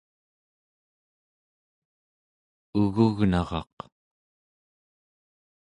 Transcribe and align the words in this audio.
ugugnaraq 2.81 3.75